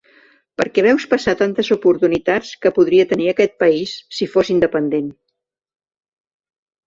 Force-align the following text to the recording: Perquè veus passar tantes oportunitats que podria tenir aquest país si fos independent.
Perquè 0.59 0.83
veus 0.85 1.03
passar 1.09 1.33
tantes 1.41 1.67
oportunitats 1.75 2.49
que 2.63 2.71
podria 2.77 3.05
tenir 3.11 3.29
aquest 3.33 3.53
país 3.65 3.93
si 4.21 4.29
fos 4.31 4.49
independent. 4.57 5.11